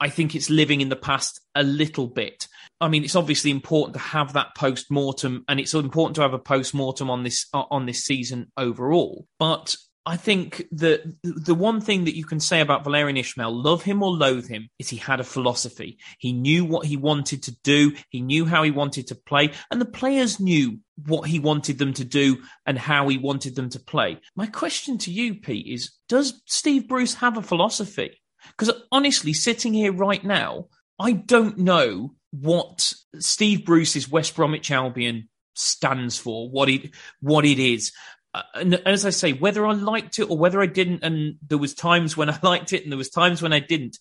[0.00, 2.48] I think it's living in the past a little bit.
[2.80, 6.34] I mean, it's obviously important to have that post mortem, and it's important to have
[6.34, 9.26] a post mortem on this on this season overall.
[9.38, 13.82] But I think that the one thing that you can say about Valérien Ismaël, love
[13.82, 15.98] him or loathe him, is he had a philosophy.
[16.18, 17.92] He knew what he wanted to do.
[18.10, 21.92] He knew how he wanted to play and the players knew what he wanted them
[21.94, 24.18] to do and how he wanted them to play.
[24.34, 28.20] My question to you, Pete, is does Steve Bruce have a philosophy?
[28.48, 30.66] Because honestly, sitting here right now,
[30.98, 37.58] I don't know what Steve Bruce's West Bromwich Albion stands for, what it what it
[37.58, 37.92] is.
[38.34, 41.58] Uh, and as I say, whether I liked it or whether I didn't, and there
[41.58, 43.98] was times when I liked it and there was times when I didn't.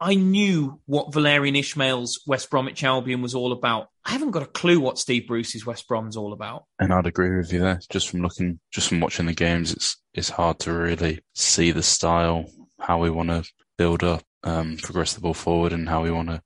[0.00, 3.86] I knew what Valérien Ismaël's West Bromwich Albion was all about.
[4.04, 6.64] I haven't got a clue what Steve Bruce's West Brom's all about.
[6.80, 7.80] And I'd agree with you there.
[7.88, 11.84] Just from looking, just from watching the games, it's it's hard to really see the
[11.84, 12.46] style,
[12.80, 13.48] how we want to
[13.78, 16.42] build up, um, progress the ball forward, and how we want to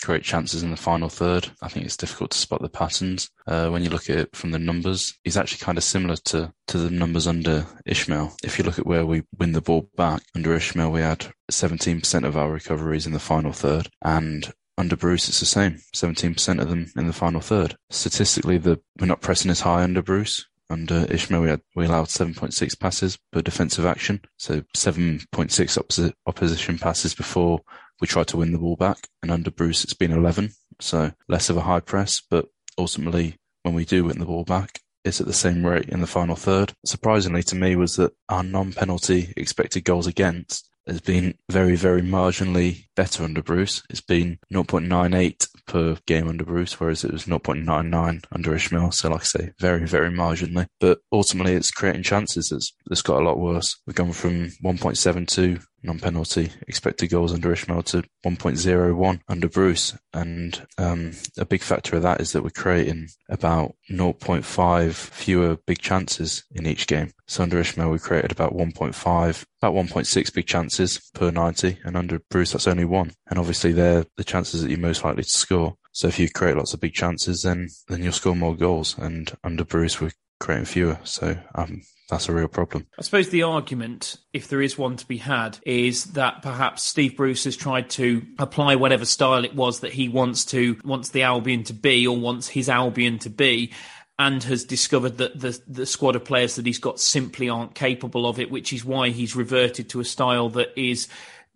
[0.00, 1.50] create chances in the final third.
[1.62, 3.30] I think it's difficult to spot the patterns.
[3.46, 6.52] Uh, when you look at it from the numbers, he's actually kind of similar to,
[6.68, 8.34] to the numbers under Ismaël.
[8.42, 12.24] If you look at where we win the ball back, under Ismaël, we had 17%
[12.24, 13.88] of our recoveries in the final third.
[14.02, 17.76] And under Bruce, it's the same 17% of them in the final third.
[17.90, 20.46] Statistically, the, we're not pressing as high under Bruce.
[20.70, 24.20] Under Ismaël, we, had, we allowed 7.6 passes per defensive action.
[24.38, 27.60] So 7.6 opposition passes before
[28.00, 29.08] we tried to win the ball back.
[29.22, 30.52] And under Bruce, it's been 11.
[30.80, 32.46] So less of a high press, but
[32.78, 36.06] ultimately, when we do win the ball back, it's at the same rate in the
[36.06, 36.72] final third.
[36.84, 42.86] Surprisingly to me was that our non-penalty expected goals against has been very, very marginally
[42.96, 43.82] better under Bruce.
[43.90, 48.92] It's been 0.98 per game under Bruce, whereas it was 0.99 under Ismaël.
[48.92, 50.66] So, like I say, very, very marginally.
[50.80, 52.52] But ultimately, it's creating chances
[52.86, 53.80] that's got a lot worse.
[53.86, 59.96] We've gone from 1.72 non-penalty expected goals under Ismaël to 1.01 under Bruce.
[60.12, 65.80] And um, a big factor of that is that we're creating about 0.5 fewer big
[65.80, 67.12] chances in each game.
[67.26, 71.78] So under Ismaël, we created about 1.5, about 1.6 big chances per 90.
[71.84, 73.12] And under Bruce, that's only one.
[73.28, 75.76] And obviously they're the chances that you're most likely to score.
[75.92, 78.96] So if you create lots of big chances, then, then you'll score more goals.
[78.98, 80.98] And under Bruce, we're creating fewer.
[81.04, 82.86] So um, that's a real problem.
[82.98, 87.16] I suppose the argument, if there is one to be had, is that perhaps Steve
[87.16, 91.22] Bruce has tried to apply whatever style it was that he wants to wants the
[91.22, 93.72] Albion to be or wants his Albion to be.
[94.18, 98.26] And has discovered that the, the squad of players that he's got simply aren't capable
[98.26, 101.08] of it, which is why he's reverted to a style that is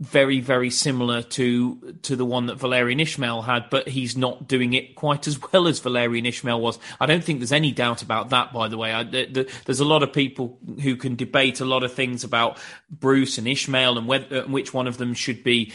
[0.05, 4.73] very, very similar to to the one that Valérien Ismaël had, but he's not doing
[4.75, 6.79] it quite as well as Valérien Ismaël was.
[7.01, 8.53] I don't think there's any doubt about that.
[8.53, 11.65] By the way, I, the, the, there's a lot of people who can debate a
[11.65, 12.59] lot of things about
[12.91, 15.73] Bruce and Ismaël and whether, uh, which one of them should be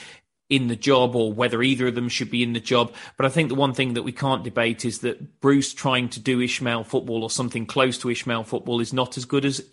[0.50, 2.94] in the job or whether either of them should be in the job.
[3.18, 6.20] But I think the one thing that we can't debate is that Bruce trying to
[6.20, 9.64] do Ismaël football or something close to Ismaël football is not as good as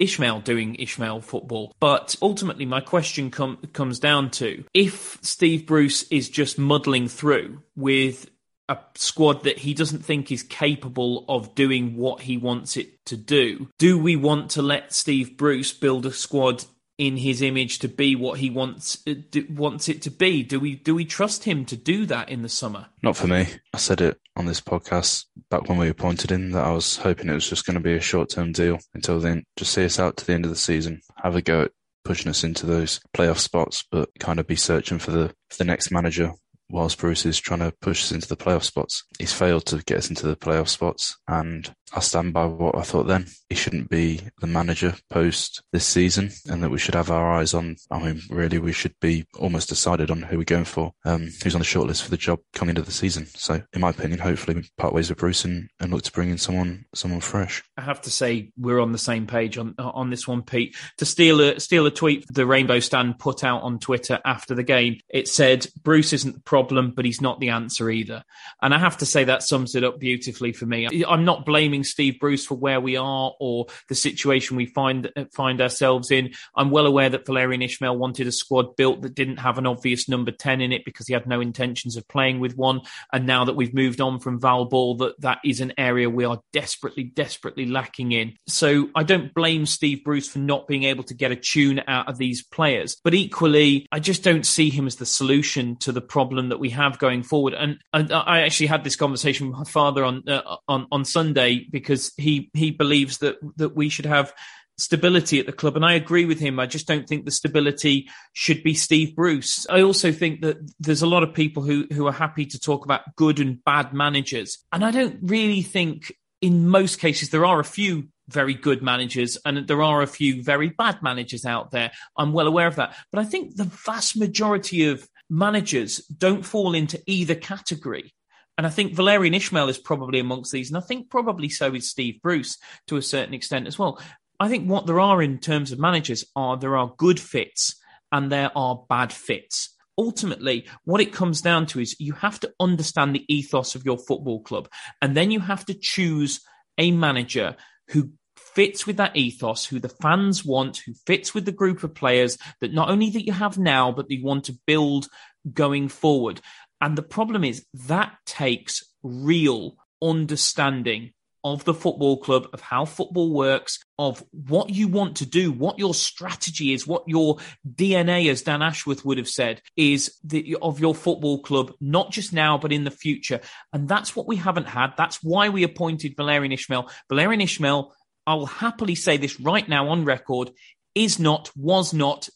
[0.00, 1.74] Ismaël doing Ismaël football.
[1.80, 7.62] But ultimately, my question com- comes down to if Steve Bruce is just muddling through
[7.74, 8.30] with
[8.68, 13.16] a squad that he doesn't think is capable of doing what he wants it to
[13.16, 13.68] do.
[13.78, 16.64] Do we want to let Steve Bruce build a squad
[16.98, 19.14] in his image to be what he wants uh,
[19.50, 20.42] wants it to be.
[20.42, 22.86] Do we do we trust him to do that in the summer?
[23.02, 23.46] Not for me.
[23.74, 27.28] I said it on this podcast back when we appointed him that I was hoping
[27.28, 29.44] it was just going to be a short term deal until then.
[29.56, 31.72] Just see us out to the end of the season, have a go at
[32.04, 35.64] pushing us into those playoff spots, but kind of be searching for the for the
[35.64, 36.32] next manager
[36.70, 39.04] whilst Bruce is trying to push us into the playoff spots.
[39.18, 42.82] He's failed to get us into the playoff spots, and I stand by what I
[42.82, 43.26] thought then.
[43.48, 47.54] He shouldn't be the manager post this season, and that we should have our eyes
[47.54, 47.76] on.
[47.90, 51.54] I mean, really, we should be almost decided on who we're going for, um, who's
[51.54, 53.26] on the shortlist for the job coming into the season.
[53.26, 56.30] So, in my opinion, hopefully, we part ways with Bruce and, and look to bring
[56.30, 57.62] in someone, someone fresh.
[57.76, 60.76] I have to say, we're on the same page on on this one, Pete.
[60.98, 64.62] To steal a steal a tweet the Rainbow Stand put out on Twitter after the
[64.62, 68.24] game, it said Bruce isn't the problem, but he's not the answer either.
[68.62, 70.88] And I have to say that sums it up beautifully for me.
[71.06, 75.60] I'm not blaming Steve Bruce for where we are or the situation we find find
[75.60, 76.32] ourselves in.
[76.54, 80.08] I'm well aware that Valérien Ismaël wanted a squad built that didn't have an obvious
[80.08, 82.80] number 10 in it because he had no intentions of playing with one.
[83.12, 86.24] And now that we've moved on from Val Ball, that that is an area we
[86.24, 88.32] are desperately, desperately lacking in.
[88.48, 92.08] So I don't blame Steve Bruce for not being able to get a tune out
[92.08, 92.96] of these players.
[93.04, 96.70] But equally, I just don't see him as the solution to the problem that we
[96.70, 97.54] have going forward.
[97.54, 101.66] And, and I actually had this conversation with my father on uh, on on Sunday
[101.70, 104.32] because he he believes that that we should have
[104.78, 105.76] stability at the club.
[105.76, 106.58] And I agree with him.
[106.60, 109.66] I just don't think the stability should be Steve Bruce.
[109.70, 112.84] I also think that there's a lot of people who, who are happy to talk
[112.84, 114.58] about good and bad managers.
[114.72, 119.38] And I don't really think in most cases there are a few very good managers
[119.44, 121.92] and there are a few very bad managers out there.
[122.16, 122.96] I'm well aware of that.
[123.12, 128.12] But I think the vast majority of managers don't fall into either category.
[128.58, 130.70] And I think Valérien Ismaël is probably amongst these.
[130.70, 132.58] And I think probably so is Steve Bruce
[132.88, 134.00] to a certain extent as well.
[134.40, 137.76] I think what there are in terms of managers are there are good fits
[138.12, 139.74] and there are bad fits.
[139.98, 143.98] Ultimately, what it comes down to is you have to understand the ethos of your
[143.98, 144.68] football club
[145.00, 146.40] and then you have to choose
[146.78, 147.56] a manager
[147.88, 148.10] who
[148.56, 152.38] fits with that ethos, who the fans want, who fits with the group of players
[152.60, 155.06] that not only that you have now, but you want to build
[155.52, 156.40] going forward.
[156.80, 161.12] And the problem is that takes real understanding
[161.44, 165.78] of the football club, of how football works, of what you want to do, what
[165.78, 170.80] your strategy is, what your DNA, as Dan Ashworth would have said, is the, of
[170.80, 173.40] your football club, not just now, but in the future.
[173.72, 174.94] And that's what we haven't had.
[174.96, 177.88] That's why we appointed Valérien Valerian Valérien
[178.26, 180.50] Ismaël, I'll happily say this right now on record,
[180.94, 182.28] is not, was not,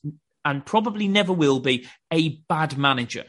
[0.44, 3.24] and probably never will be a bad manager.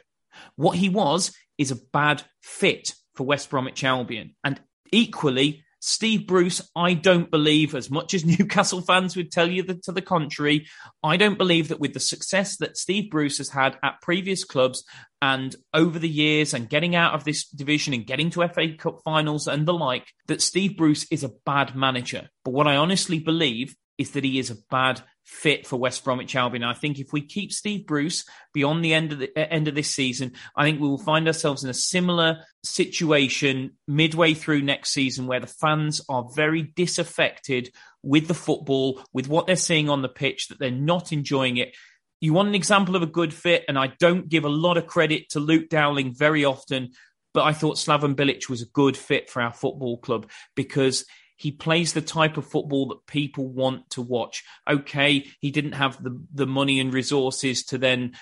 [0.55, 4.36] What he was is a bad fit for West Bromwich Albion.
[4.43, 4.59] And
[4.91, 9.91] equally, Steve Bruce, I don't believe, as much as Newcastle fans would tell you to
[9.91, 10.67] the contrary,
[11.03, 14.84] I don't believe that with the success that Steve Bruce has had at previous clubs
[15.21, 19.01] and over the years and getting out of this division and getting to FA Cup
[19.03, 22.29] finals and the like, that Steve Bruce is a bad manager.
[22.45, 26.36] But what I honestly believe is that he is a bad fit for West Bromwich
[26.36, 26.63] Albion.
[26.63, 29.76] I think if we keep Steve Bruce beyond the end of the eh, end of
[29.76, 34.91] this season, I think we will find ourselves in a similar situation midway through next
[34.91, 37.72] season where the fans are very disaffected
[38.03, 41.76] with the football, with what they're seeing on the pitch, that they're not enjoying it.
[42.19, 44.88] You want an example of a good fit, and I don't give a lot of
[44.88, 46.91] credit to Luke Dowling very often,
[47.34, 51.05] but I thought Slaven Bilic was a good fit for our football club because
[51.41, 54.43] he plays the type of football that people want to watch.
[54.69, 58.13] Okay, he didn't have the, the money and resources to then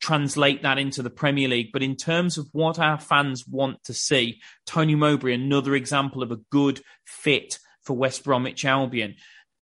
[0.00, 1.70] translate that into the Premier League.
[1.70, 6.32] But in terms of what our fans want to see, Tony Mowbray, another example of
[6.32, 9.16] a good fit for West Bromwich Albion.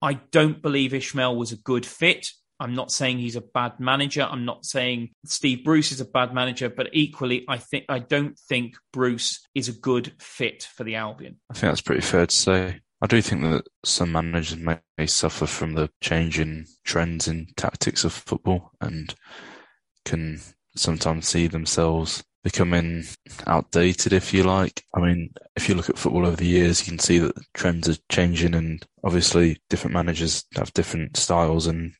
[0.02, 2.32] I don't believe Ismaël was a good fit.
[2.60, 4.28] I'm not saying he's a bad manager.
[4.30, 8.38] I'm not saying Steve Bruce is a bad manager, but equally, I think I don't
[8.38, 11.38] think Bruce is a good fit for the Albion.
[11.50, 12.82] I think that's pretty fair to say.
[13.02, 17.48] I do think that some managers may, may suffer from the change in trends in
[17.56, 19.16] tactics of football and
[20.04, 20.42] can
[20.76, 23.06] sometimes see themselves becoming
[23.48, 24.84] outdated, if you like.
[24.94, 27.88] I mean, if you look at football over the years, you can see that trends
[27.90, 31.68] are changing, and obviously, different managers have different styles.
[31.68, 31.94] And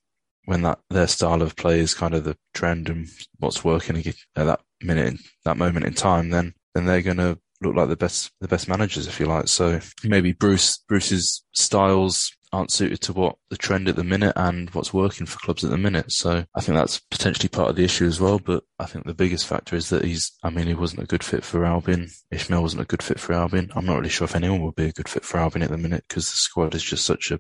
[0.46, 4.16] when that their style of play is kind of the trend and what's working at
[4.36, 8.32] that minute, that moment in time, then then they're going to look like the best
[8.42, 9.48] the best managers, if you like.
[9.48, 14.70] So maybe Bruce Bruce's styles aren't suited to what the trend at the minute and
[14.72, 16.12] what's working for clubs at the minute.
[16.12, 18.40] So I think that's potentially part of the issue as well.
[18.40, 21.24] But I think the biggest factor is that he's, I mean, he wasn't a good
[21.24, 22.10] fit for Albion.
[22.34, 23.72] Ismaël wasn't a good fit for Albion.
[23.76, 25.78] I'm not really sure if anyone will be a good fit for Albion at the
[25.78, 27.40] minute because the squad is just such a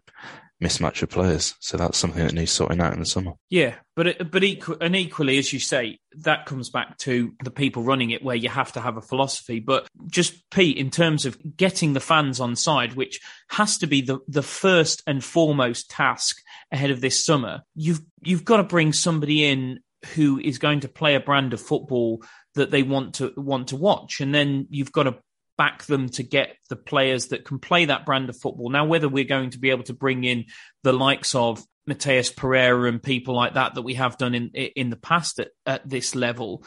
[0.62, 1.56] mismatch of players.
[1.60, 3.34] So that's something that needs sorting out in the summer.
[3.50, 7.84] Yeah, but but equal, and equally, as you say, that comes back to the people
[7.84, 9.60] running it, where you have to have a philosophy.
[9.60, 14.02] But just Pete, in terms of getting the fans on side, which has to be
[14.02, 16.42] the the first and foremost task
[16.72, 19.80] ahead of this summer, you've you've got to bring somebody in
[20.14, 22.24] who is going to play a brand of football
[22.56, 25.18] that they want to want to watch, and then you've got to
[25.60, 28.70] back them to get the players that can play that brand of football.
[28.70, 30.46] Now, whether we're going to be able to bring in
[30.84, 34.90] the likes of Matheus Pereira and people like that that we have done in in
[34.90, 36.64] the past at, at this level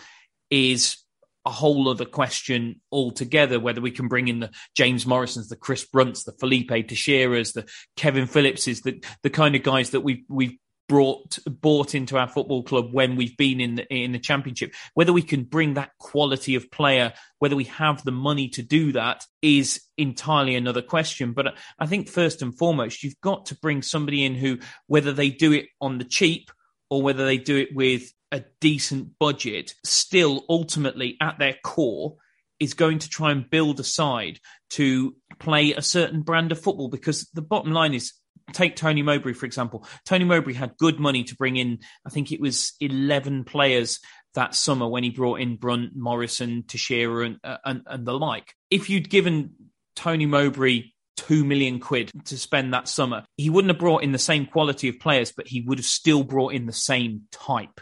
[0.51, 0.99] is
[1.47, 3.59] a whole other question altogether.
[3.59, 7.67] Whether we can bring in the James Morrisons, the Chris Brunts, the Filipe Teixeiras, the
[7.97, 10.59] Kevin Phillipses, the the kind of guys that we've we've
[10.93, 14.75] brought bought into our football club when we've been in the in the championship.
[14.93, 18.93] Whether we can bring that quality of player, whether we have the money to do
[18.93, 21.33] that, is entirely another question.
[21.33, 25.31] But I think first and foremost, you've got to bring somebody in who, whether they
[25.31, 26.51] do it on the cheap
[26.91, 32.17] or whether they do it with a decent budget, still ultimately at their core
[32.61, 36.89] is going to try and build a side to play a certain brand of football
[36.89, 38.13] because the bottom line is
[38.53, 39.87] take Tony Mowbray, for example.
[40.05, 44.01] Tony Mowbray had good money to bring in, I think it was 11 players
[44.35, 48.55] that summer when he brought in Brunt, Morrison, Teixeira, and, uh, and, and the like.
[48.71, 49.55] If you'd given
[49.95, 50.85] Tony Mowbray
[51.17, 54.89] two million quid to spend that summer, he wouldn't have brought in the same quality
[54.89, 57.81] of players, but he would have still brought in the same type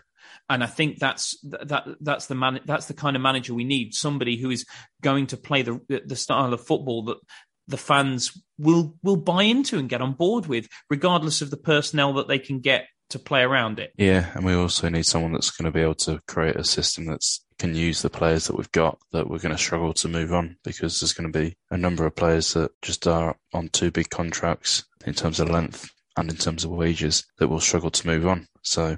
[0.51, 3.95] and I think that's that that's the man that's the kind of manager we need
[3.95, 4.67] somebody who is
[5.01, 7.19] going to play the the style of football that
[7.71, 12.13] the fans will will buy into and get on board with regardless of the personnel
[12.15, 13.93] that they can get to play around it.
[13.97, 17.07] Yeah and we also need someone that's going to be able to create a system
[17.07, 20.33] that's can use the players that we've got that we're going to struggle to move
[20.33, 23.91] on because there's going to be a number of players that just are on two
[23.91, 28.07] big contracts in terms of length and in terms of wages that will struggle to
[28.07, 28.47] move on.
[28.63, 28.97] So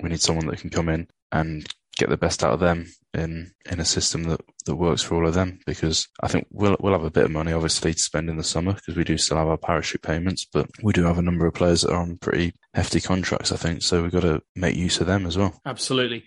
[0.00, 1.66] we need someone that can come in and
[1.96, 5.26] get the best out of them in in a system that, that works for all
[5.26, 8.28] of them because I think we'll we'll have a bit of money obviously to spend
[8.28, 11.18] in the summer because we do still have our parachute payments but we do have
[11.18, 14.22] a number of players that are on pretty hefty contracts I think so we've got
[14.22, 16.24] to make use of them as well absolutely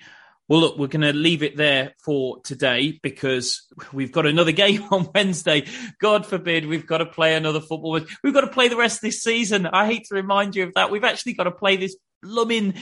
[0.49, 4.83] well, look, we're going to leave it there for today because we've got another game
[4.91, 5.65] on Wednesday.
[5.99, 7.99] God forbid we've got to play another football.
[8.23, 9.65] We've got to play the rest of this season.
[9.67, 10.89] I hate to remind you of that.
[10.89, 12.75] We've actually got to play this blooming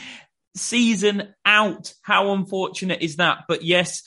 [0.55, 1.93] season out.
[2.01, 3.43] How unfortunate is that?
[3.47, 4.03] But yes,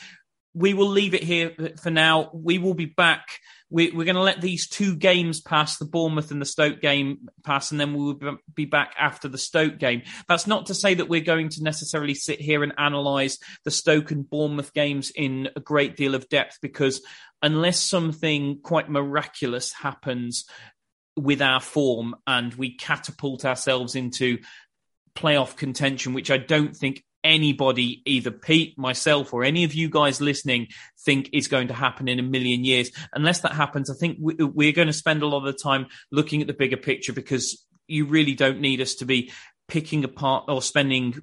[0.55, 2.31] we will leave it here for now.
[2.33, 3.39] We will be back.
[3.71, 7.29] We, are going to let these two games pass, the Bournemouth and the Stoke game
[7.45, 10.03] pass, and then we will be back after the Stoke game.
[10.27, 14.11] That's not to say that we're going to necessarily sit here and analyse the Stoke
[14.11, 17.03] and Bournemouth games in a great deal of depth, because
[17.43, 20.47] unless something quite miraculous happens
[21.15, 24.39] with our form and we catapult ourselves into
[25.15, 30.21] playoff contention, which I don't think anybody, either Pete, myself, or any of you guys
[30.21, 30.69] listening,
[31.05, 32.91] think is going to happen in a million years.
[33.13, 36.41] Unless that happens, I think we're going to spend a lot of the time looking
[36.41, 39.33] at the bigger picture because you really don't need us to be
[39.67, 41.21] picking apart or spending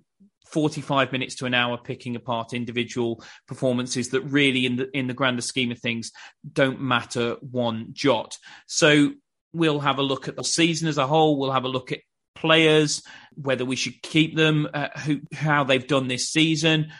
[0.47, 5.13] 45 minutes to an hour picking apart individual performances that really in the in the
[5.13, 6.11] grander scheme of things
[6.49, 9.11] don't matter one jot so
[9.53, 11.99] we'll have a look at the season as a whole we'll have a look at
[12.35, 13.01] players,
[13.35, 16.91] whether we should keep them, uh, who, how they've done this season,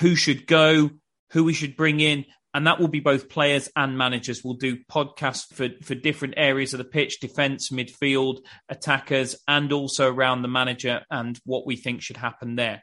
[0.00, 0.90] who should go,
[1.30, 2.24] who we should bring in.
[2.54, 4.44] And that will be both players and managers.
[4.44, 10.12] We'll do podcasts for, for different areas of the pitch, defense, midfield, attackers, and also
[10.12, 12.82] around the manager and what we think should happen there.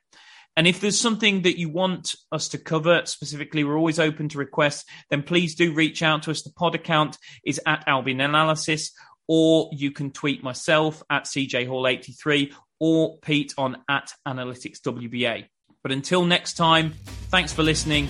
[0.58, 4.40] And if there's something that you want us to cover specifically, we're always open to
[4.40, 6.42] requests, then please do reach out to us.
[6.42, 8.92] The pod account is at Albion Analysis
[9.30, 15.46] or you can tweet myself at CJ Hall83 or Pete on at Analytics WBA.
[15.84, 16.94] But until next time,
[17.30, 18.10] thanks for listening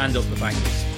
[0.00, 0.97] and up the bankers.